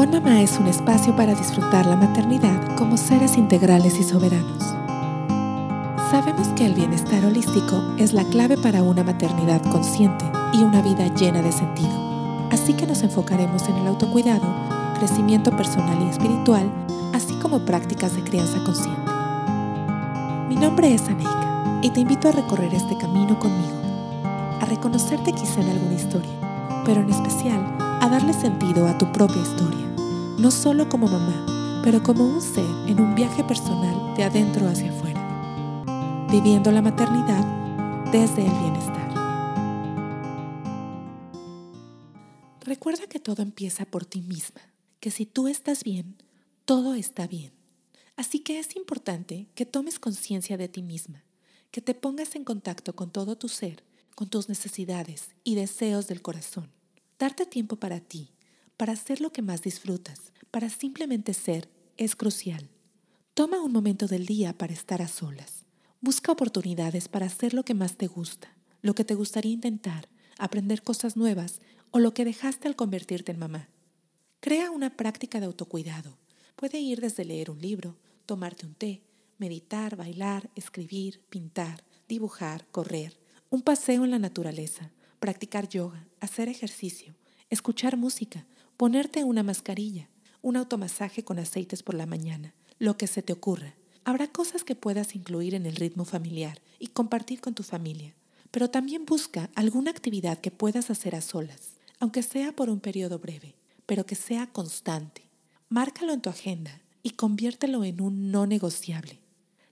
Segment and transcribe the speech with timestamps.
[0.00, 4.62] On Mamá es un espacio para disfrutar la maternidad como seres integrales y soberanos.
[6.12, 11.12] Sabemos que el bienestar holístico es la clave para una maternidad consciente y una vida
[11.16, 11.90] llena de sentido.
[12.52, 14.46] Así que nos enfocaremos en el autocuidado,
[15.00, 16.70] crecimiento personal y espiritual,
[17.12, 19.10] así como prácticas de crianza consciente.
[20.48, 23.80] Mi nombre es Aneika y te invito a recorrer este camino conmigo,
[24.60, 26.30] a reconocerte quizá en alguna historia,
[26.84, 29.88] pero en especial darle sentido a tu propia historia
[30.38, 34.90] no solo como mamá, pero como un ser en un viaje personal de adentro hacia
[34.90, 37.44] afuera, viviendo la maternidad
[38.12, 39.08] desde el bienestar.
[42.60, 44.60] Recuerda que todo empieza por ti misma,
[45.00, 46.16] que si tú estás bien,
[46.64, 47.52] todo está bien.
[48.14, 51.24] Así que es importante que tomes conciencia de ti misma,
[51.72, 53.82] que te pongas en contacto con todo tu ser,
[54.14, 56.77] con tus necesidades y deseos del corazón.
[57.18, 58.30] Darte tiempo para ti,
[58.76, 62.68] para hacer lo que más disfrutas, para simplemente ser, es crucial.
[63.34, 65.64] Toma un momento del día para estar a solas.
[66.00, 70.82] Busca oportunidades para hacer lo que más te gusta, lo que te gustaría intentar, aprender
[70.82, 73.68] cosas nuevas o lo que dejaste al convertirte en mamá.
[74.38, 76.16] Crea una práctica de autocuidado.
[76.54, 79.02] Puede ir desde leer un libro, tomarte un té,
[79.38, 83.18] meditar, bailar, escribir, pintar, dibujar, correr,
[83.50, 87.14] un paseo en la naturaleza, practicar yoga, hacer ejercicio,
[87.50, 90.08] escuchar música, ponerte una mascarilla,
[90.42, 93.74] un automasaje con aceites por la mañana, lo que se te ocurra.
[94.04, 98.14] Habrá cosas que puedas incluir en el ritmo familiar y compartir con tu familia,
[98.50, 103.18] pero también busca alguna actividad que puedas hacer a solas, aunque sea por un periodo
[103.18, 103.54] breve,
[103.86, 105.28] pero que sea constante.
[105.68, 109.20] Márcalo en tu agenda y conviértelo en un no negociable.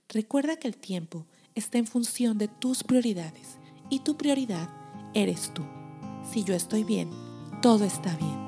[0.09, 1.25] Recuerda que el tiempo
[1.55, 3.57] está en función de tus prioridades
[3.89, 4.69] y tu prioridad
[5.13, 5.63] eres tú.
[6.29, 7.09] Si yo estoy bien,
[7.61, 8.47] todo está bien.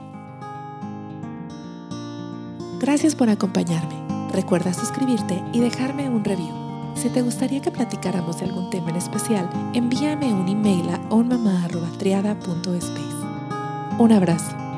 [2.80, 3.96] Gracias por acompañarme.
[4.32, 6.54] Recuerda suscribirte y dejarme un review.
[6.96, 13.26] Si te gustaría que platicáramos de algún tema en especial, envíame un email a onmama.triada.space.
[13.98, 14.69] Un abrazo.